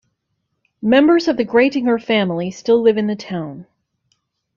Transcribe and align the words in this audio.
Members 0.81 1.27
of 1.27 1.37
the 1.37 1.45
Graettinger 1.45 2.01
family 2.01 2.49
still 2.49 2.81
live 2.81 2.97
in 2.97 3.05
the 3.05 3.15
town. 3.15 3.67